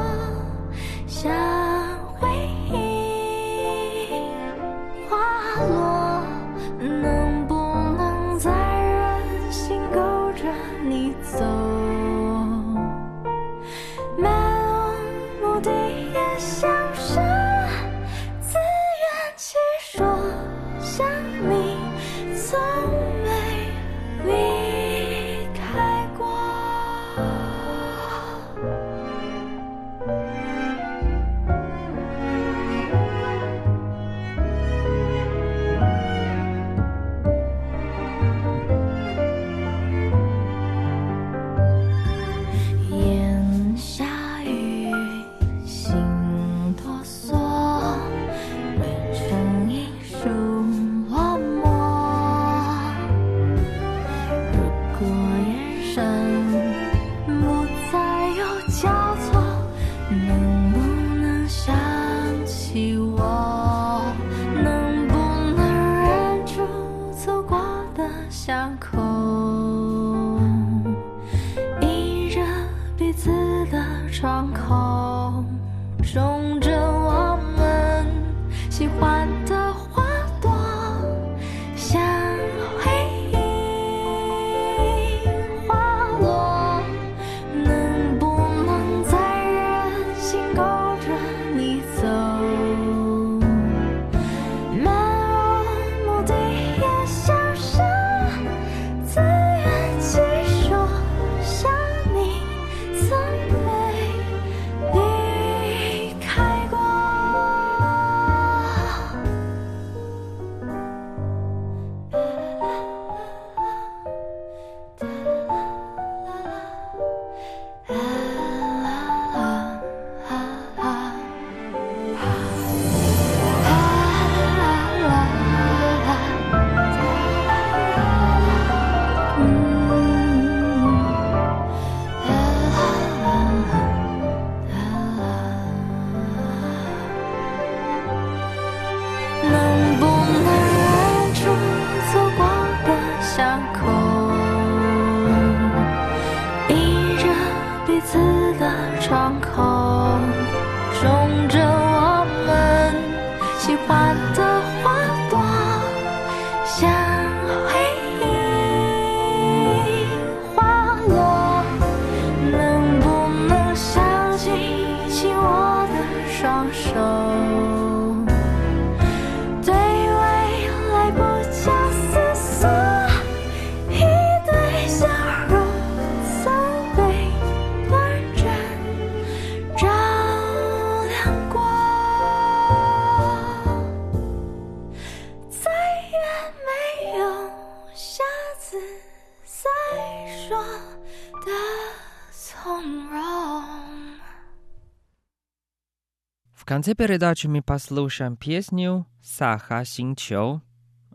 [196.81, 200.63] конце передачи мы послушаем песню «Саха Синчо»,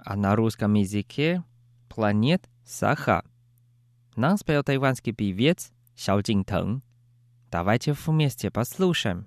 [0.05, 1.43] а на русском языке
[1.89, 3.25] «Планет Саха».
[4.15, 6.85] Нам спел тайванский певец Сяо Тэн.
[7.51, 9.27] Давайте вместе послушаем.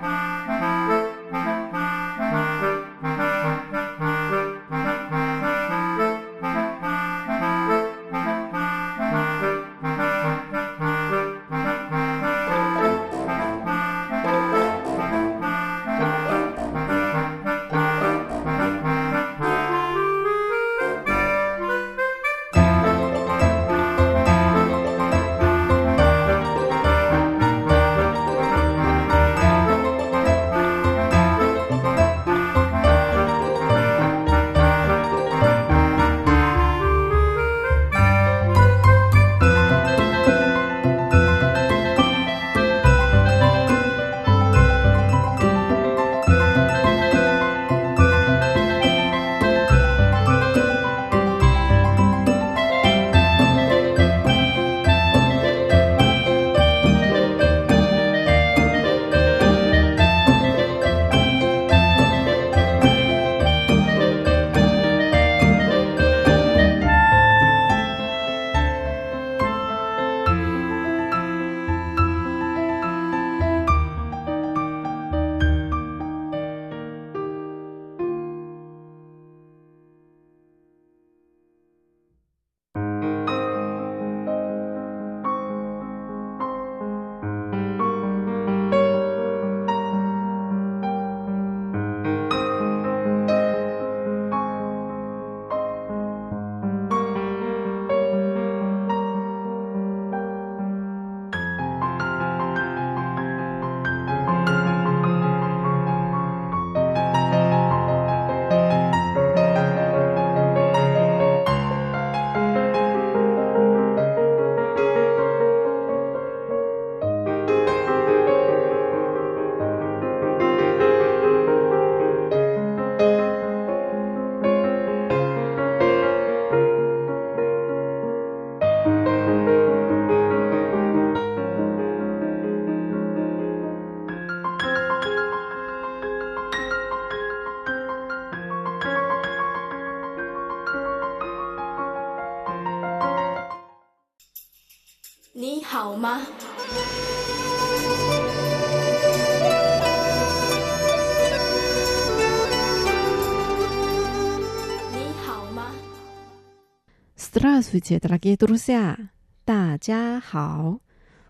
[157.50, 158.96] Здравствуйте, дорогие друзья!
[159.44, 160.80] 大家好!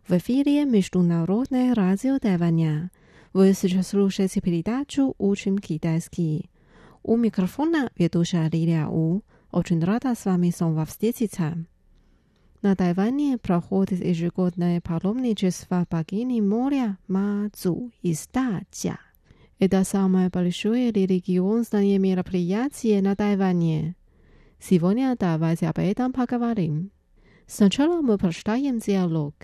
[0.07, 2.91] В эфире Международное радио Тайваня.
[3.33, 6.51] Вы сейчас слушаете передачу «Учим китайский».
[7.03, 9.23] У микрофона ведущая Лилия У.
[9.51, 11.57] Очень рада с вами снова встретиться.
[12.61, 18.99] На Тайване проходит ежегодное паломничество богини моря Мацу из Дача.
[19.59, 23.97] Это самое большое религиозное мероприятие на Тайване.
[24.61, 26.91] Сегодня давайте об этом поговорим.
[27.47, 29.35] Сначала мы прочитаем диалог.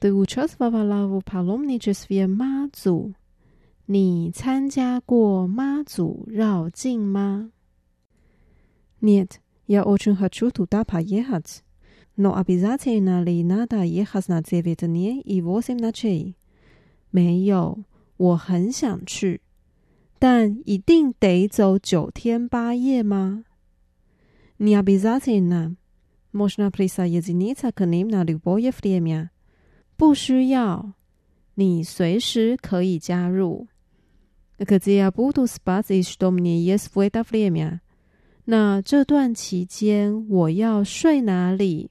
[0.00, 3.14] Ты участвовала в паломничестве Мацу?
[3.90, 7.50] 你参加过妈祖绕境吗？
[9.00, 11.64] Нет, я очень хочу туда поехать.
[12.16, 16.34] Но обязательно ли надо ехать на девять дней и восемь ночей?
[17.12, 17.84] 没有，
[18.16, 19.40] 我很想去，
[20.18, 23.44] 但一定得走九天八夜吗？
[24.58, 25.76] Не обязательно.
[26.32, 29.30] Можно присоединиться к ним на любое время.
[29.96, 30.92] 不需要，
[31.54, 33.68] 你随时可以加入。
[34.58, 37.80] Где я буду спать и что мне есть в это время？
[38.44, 41.90] 那这段期间我要睡哪里？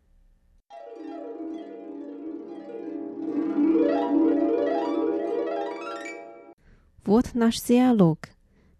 [7.04, 8.28] Вот наш диалог.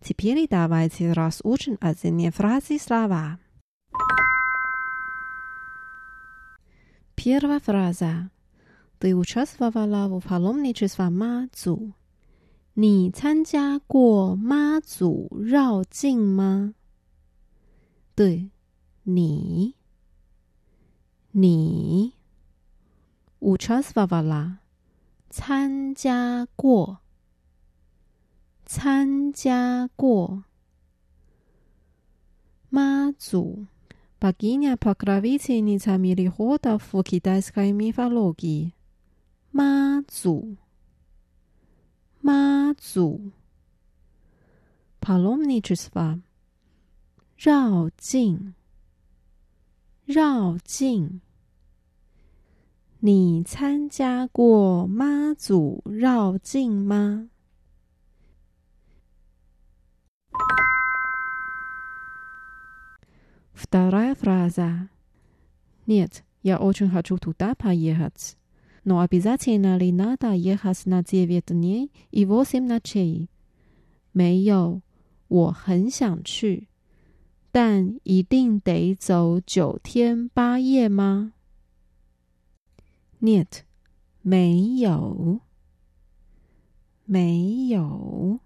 [0.00, 3.38] Теперь давайте разучим отдельные фразы и слова.
[7.14, 8.30] Первая фраза.
[8.98, 11.92] Ты участвовала в паломничестве Мацу.
[12.78, 16.74] 你参加过妈祖绕境吗？
[18.14, 18.50] 对，
[19.04, 19.74] 你，
[21.32, 22.12] 你
[23.40, 24.58] участвовала
[25.30, 26.99] 参加过，
[28.70, 30.44] 参加过
[32.68, 33.66] 妈祖
[34.18, 38.72] богиня покровительница мореходов в китайской мифологии.
[39.52, 40.56] 妈祖，
[42.20, 43.32] 妈祖，
[45.00, 46.20] паломничество
[47.38, 48.54] 绕境，
[50.04, 51.20] 绕境。
[53.00, 57.28] 你参加过妈祖绕境吗
[63.52, 64.88] ？Вторая фраза.
[65.86, 68.36] Нет, я очень хочу туда поехать.
[68.84, 73.28] Но обязательно ли надо ехать на девять дней и восемь ночей?
[74.12, 74.80] 没有，
[75.28, 76.68] 我很想去，
[77.50, 81.32] 但一定得走九天八夜吗？
[83.20, 83.64] Нет，
[84.22, 85.40] 没有，
[87.06, 88.40] 没有。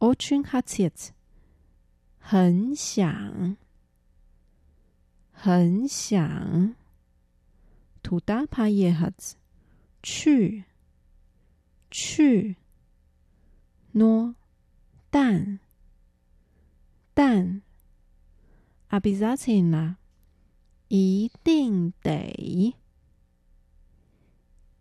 [0.00, 1.12] Очень хотеть，
[2.20, 3.56] 很想，
[5.32, 6.74] 很想。
[8.02, 9.36] Туда поехать，
[10.02, 10.64] 去，
[11.90, 12.56] 去。
[13.92, 14.34] Но，
[15.10, 15.58] 但，
[17.14, 17.62] 但。
[18.88, 19.96] Обязательно，
[20.88, 22.76] 一定得，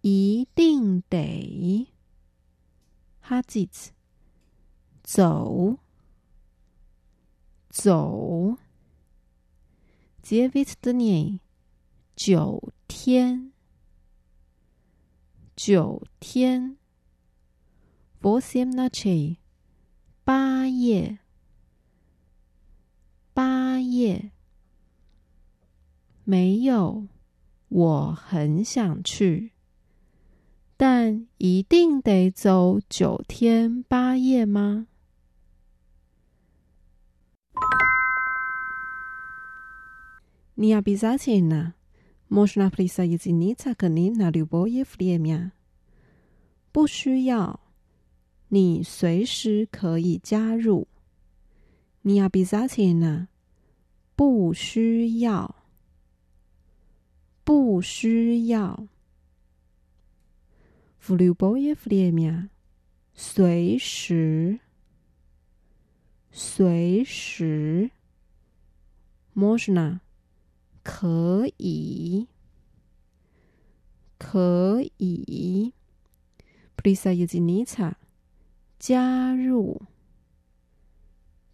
[0.01, 1.87] 一定得。
[3.23, 3.89] Ходить，
[5.09, 5.77] 走，
[7.69, 8.57] 走。
[10.23, 11.39] Девять дней，
[12.15, 13.51] 九天，
[15.55, 16.77] 九天。
[18.21, 19.37] Восемь ночей，
[20.23, 21.19] 八夜，
[23.35, 24.31] 八夜。
[26.23, 27.05] 没有，
[27.67, 29.51] 我很想去，
[30.75, 34.87] 但一定得走九天八夜吗
[40.59, 41.73] ？Не обязательно.
[42.29, 45.51] Можно присоединиться к ним на любое время.
[46.71, 47.59] 不需要，
[48.49, 50.87] 你随时可以加入。
[52.03, 53.27] Не обязательно.
[54.15, 55.55] 不需要，
[57.43, 58.87] 不需要。
[60.99, 62.49] в любое время，
[63.13, 64.59] 随时，
[66.31, 67.91] 随时。
[69.33, 69.99] можно，
[70.90, 72.26] 可以，
[74.18, 75.72] 可以。
[76.76, 77.94] Přísahuji, nic.
[78.80, 79.82] 加入，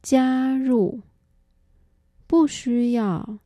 [0.03, 1.03] 加入。
[2.27, 3.39] 不需要，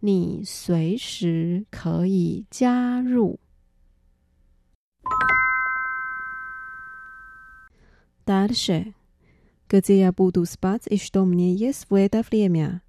[0.00, 3.38] 你随时可以加入。
[8.26, 8.92] Dále je,
[9.68, 12.80] kde je budu spotříditom něj své dařímej.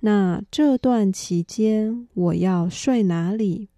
[0.00, 3.68] 那这段期间我要睡哪里？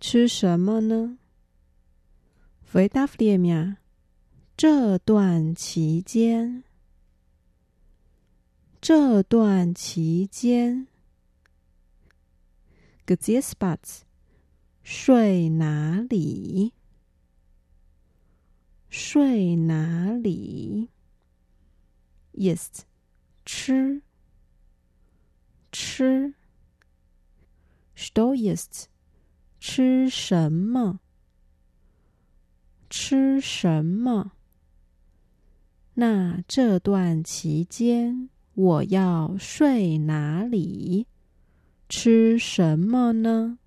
[0.00, 1.18] 吃什么呢？
[2.70, 3.76] 回答 flymeah
[4.56, 6.62] 这段期间
[8.80, 10.86] 这段期间
[13.06, 14.00] google this parts
[14.82, 16.72] 睡哪里？
[18.90, 20.90] 睡哪里
[22.34, 22.68] ？Yes
[23.44, 24.02] 吃
[25.73, 26.33] 吃。
[27.95, 28.87] Что есть？
[29.59, 30.99] 吃什么？
[32.89, 34.31] 吃什么？
[35.95, 38.29] 那这段期间。
[38.55, 41.07] 我要睡哪里？
[41.87, 43.57] 吃什么呢？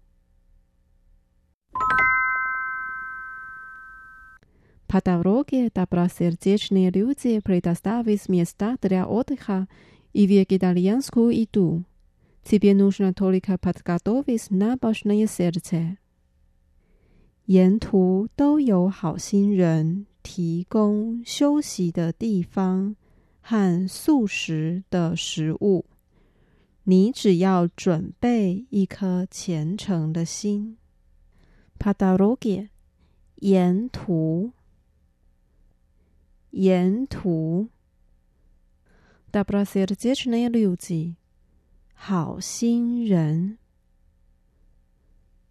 [4.86, 9.66] По дороге добросердечные люди предоставят места для отдыха
[10.12, 11.84] и вегетарианскую еду.
[12.46, 15.98] Тебе нужно только подготовить набожное сердце.
[17.46, 22.96] 沿途都有好心人提供休息的地方。
[23.42, 25.84] 和素食的食物，
[26.84, 30.78] 你只要准备一颗虔诚的心。
[31.78, 32.68] p a d a r o g i
[33.40, 34.52] 沿途，
[36.50, 37.68] 沿途。
[39.32, 39.44] d a
[41.99, 43.57] 好心人，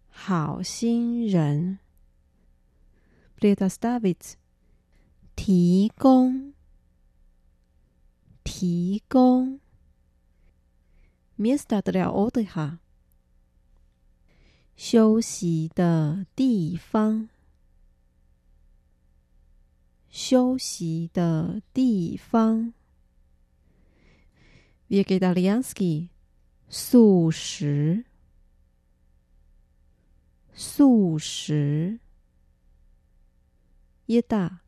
[0.09, 1.77] 好心人
[3.37, 4.33] ，Pleita Stavit，
[5.35, 6.53] 提供，
[8.43, 9.59] 提供
[11.37, 12.79] ，Mister Dladowdha，
[14.75, 17.29] 休息的地方，
[20.09, 22.73] 休息的地方
[24.89, 26.07] ，Wiegadalski。
[26.68, 28.04] 素食，
[30.54, 31.98] 素食。
[34.06, 34.58] еда，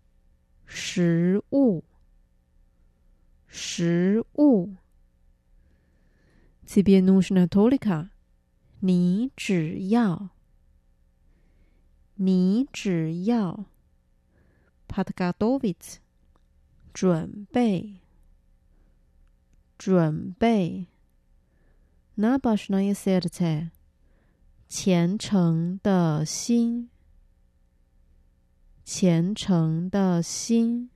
[0.67, 1.85] 食物。
[3.49, 4.77] 食物。
[6.67, 8.11] Тебе нужна только，
[8.81, 10.31] 你只要，
[12.17, 13.67] 你只要。
[14.89, 15.99] Подготовить，
[16.93, 18.01] 准备，
[19.77, 20.87] 准备。
[22.22, 23.72] 那巴什那耶塞的菜，
[24.68, 26.90] 虔诚的心，
[28.84, 30.90] 虔诚的心，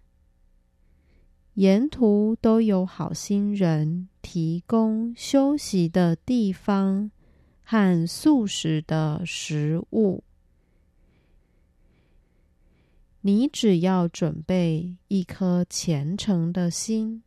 [1.54, 7.10] 沿途都有好心人提供休息的地方
[7.64, 10.26] 和素食的食物。
[13.22, 17.24] 你只要准备一颗虔诚的心。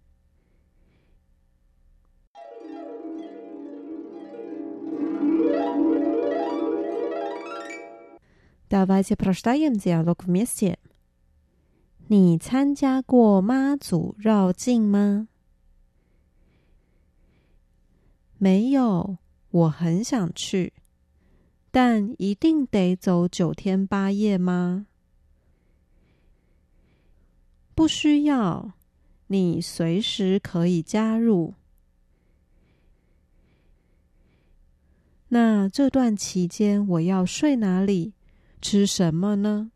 [8.70, 10.78] Давайте прочитаем диалог вместе.
[12.08, 15.28] 你参加过妈祖绕境吗？
[18.38, 19.18] 没有，
[19.52, 20.74] 我很想去，
[21.70, 24.88] 但一定得走九天八夜吗？
[27.76, 28.74] 不需要，
[29.28, 31.54] 你随时可以加入。
[35.30, 38.14] 那这段期间我要睡哪里？
[38.66, 39.72] 吃什么呢？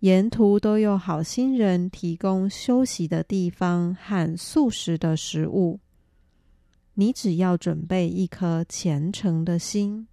[0.00, 5.80] 沿途都有好心人提供休息的地方和素食的食物，
[6.94, 10.06] 你只要准备一颗虔诚的心。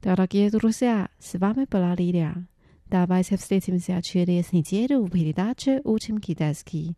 [0.00, 2.46] Дорогие друзья, с вами была Лилия.
[2.93, 6.95] Давайте встретимся через неделю в передаче «Учим китайский».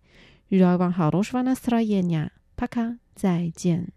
[0.51, 2.31] Желаю вам хорошего настроения.
[2.57, 2.97] Пока.
[3.15, 3.93] 再见。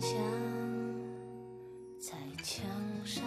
[0.00, 0.08] 墙，
[2.00, 2.64] 在墙
[3.04, 3.22] 上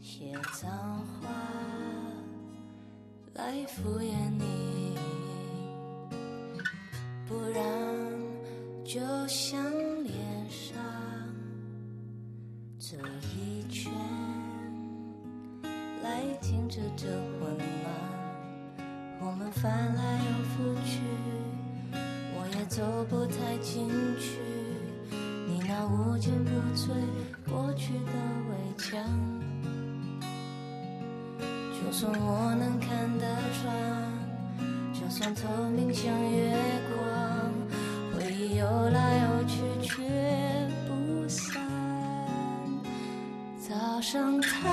[0.00, 0.70] 写脏
[1.06, 1.28] 话
[3.34, 4.96] 来敷衍你，
[7.26, 7.62] 不然
[8.82, 9.62] 就像
[10.02, 10.16] 脸
[10.48, 10.74] 上
[12.78, 12.96] 这
[13.36, 13.92] 一圈
[16.02, 18.80] 来停止这混乱，
[19.20, 21.02] 我们翻来又覆去。
[22.40, 24.38] 我也走不太进去，
[25.80, 26.88] 那无坚不摧
[27.48, 28.10] 过去的
[28.50, 28.98] 围墙。
[31.72, 33.24] 就算我能看得
[33.54, 33.72] 穿，
[34.92, 36.58] 就算透明像月
[36.90, 37.06] 光，
[38.12, 40.02] 回忆游来游去却
[40.88, 41.62] 不散。
[43.60, 44.68] 早上太